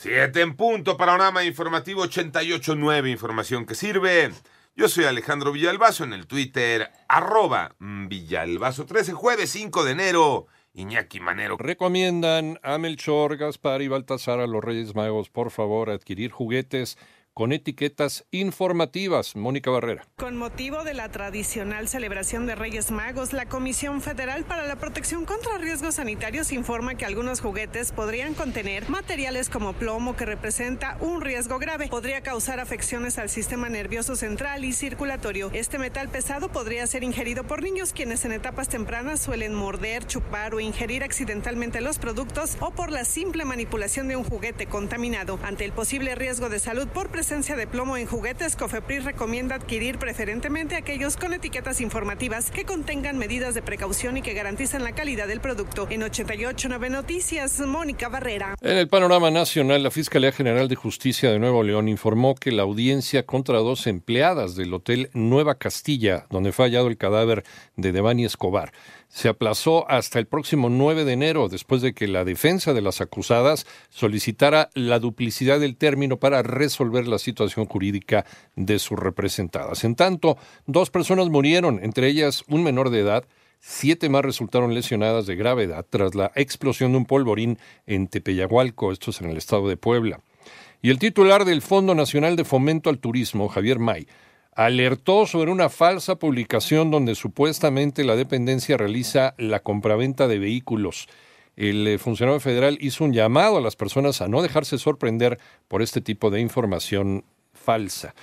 [0.00, 4.30] Siete en punto, panorama informativo 88.9, información que sirve.
[4.76, 10.46] Yo soy Alejandro Villalbazo en el Twitter, arroba Villalbazo13, jueves 5 de enero.
[10.72, 11.56] Iñaki Manero.
[11.58, 16.96] Recomiendan a Melchor, Gaspar y Baltasar a los Reyes Magos, por favor, adquirir juguetes
[17.38, 19.36] con etiquetas informativas.
[19.36, 20.08] Mónica Barrera.
[20.16, 25.24] Con motivo de la tradicional celebración de Reyes Magos, la Comisión Federal para la Protección
[25.24, 31.20] contra Riesgos Sanitarios informa que algunos juguetes podrían contener materiales como plomo que representa un
[31.20, 31.86] riesgo grave.
[31.86, 35.52] Podría causar afecciones al sistema nervioso central y circulatorio.
[35.52, 40.56] Este metal pesado podría ser ingerido por niños quienes en etapas tempranas suelen morder, chupar
[40.56, 45.38] o ingerir accidentalmente los productos o por la simple manipulación de un juguete contaminado.
[45.44, 49.56] Ante el posible riesgo de salud por presencia presencia de plomo en juguetes, Cofepris recomienda
[49.56, 54.92] adquirir preferentemente aquellos con etiquetas informativas que contengan medidas de precaución y que garanticen la
[54.92, 55.86] calidad del producto.
[55.90, 58.54] En 889 Noticias, Mónica Barrera.
[58.62, 62.62] En el panorama nacional, la Fiscalía General de Justicia de Nuevo León informó que la
[62.62, 67.44] audiencia contra dos empleadas del Hotel Nueva Castilla, donde fue hallado el cadáver
[67.76, 68.72] de Devani Escobar,
[69.08, 73.00] se aplazó hasta el próximo 9 de enero, después de que la defensa de las
[73.00, 78.24] acusadas solicitara la duplicidad del término para resolver la situación jurídica
[78.56, 79.84] de sus representadas.
[79.84, 83.24] En tanto, dos personas murieron, entre ellas un menor de edad,
[83.60, 89.10] Siete más resultaron lesionadas de gravedad tras la explosión de un polvorín en Tepeyagualco, esto
[89.10, 90.20] es en el estado de Puebla.
[90.80, 94.06] Y el titular del Fondo Nacional de Fomento al Turismo, Javier May,
[94.54, 101.08] alertó sobre una falsa publicación donde supuestamente la dependencia realiza la compraventa de vehículos.
[101.58, 105.82] El eh, funcionario federal hizo un llamado a las personas a no dejarse sorprender por
[105.82, 108.14] este tipo de información falsa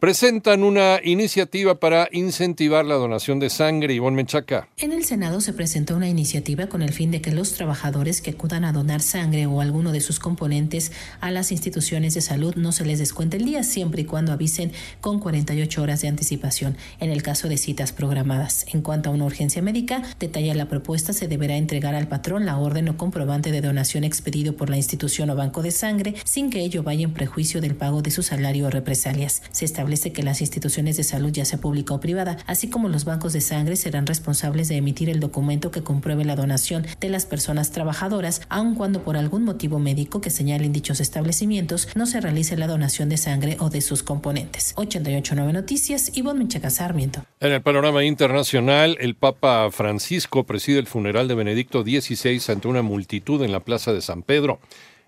[0.00, 3.92] presentan una iniciativa para incentivar la donación de sangre.
[3.92, 4.66] Ivonne Menchaca.
[4.78, 8.30] En el Senado se presentó una iniciativa con el fin de que los trabajadores que
[8.30, 12.72] acudan a donar sangre o alguno de sus componentes a las instituciones de salud no
[12.72, 17.10] se les descuente el día siempre y cuando avisen con 48 horas de anticipación en
[17.10, 18.64] el caso de citas programadas.
[18.72, 22.56] En cuanto a una urgencia médica, detalla la propuesta, se deberá entregar al patrón la
[22.56, 26.60] orden o comprobante de donación expedido por la institución o banco de sangre sin que
[26.60, 29.42] ello vaya en prejuicio del pago de su salario o represalias.
[29.52, 32.88] Se establece establece que las instituciones de salud, ya sea pública o privada, así como
[32.88, 37.08] los bancos de sangre, serán responsables de emitir el documento que compruebe la donación de
[37.08, 42.20] las personas trabajadoras, aun cuando por algún motivo médico que señalen dichos establecimientos no se
[42.20, 44.74] realice la donación de sangre o de sus componentes.
[44.76, 47.24] 889 Noticias, Ivonne Menchaca Sarmiento.
[47.40, 52.82] En el panorama internacional, el Papa Francisco preside el funeral de Benedicto XVI ante una
[52.82, 54.60] multitud en la Plaza de San Pedro.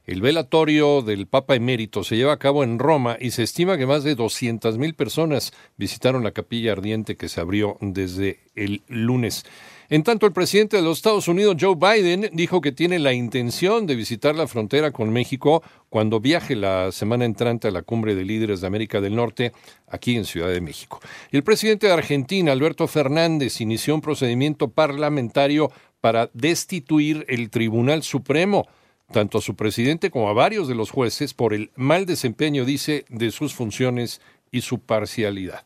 [0.04, 3.86] El velatorio del Papa Emérito se lleva a cabo en Roma y se estima que
[3.86, 9.44] más de 200.000 personas visitaron la capilla ardiente que se abrió desde el lunes.
[9.90, 13.86] En tanto, el presidente de los Estados Unidos, Joe Biden, dijo que tiene la intención
[13.86, 18.24] de visitar la frontera con México cuando viaje la semana entrante a la cumbre de
[18.24, 19.52] líderes de América del Norte
[19.86, 20.98] aquí en Ciudad de México.
[21.30, 25.70] el presidente de Argentina, Alberto Fernández, inició un procedimiento parlamentario
[26.00, 28.66] para destituir el Tribunal Supremo
[29.12, 33.04] tanto a su presidente como a varios de los jueces por el mal desempeño, dice,
[33.08, 35.64] de sus funciones y su parcialidad.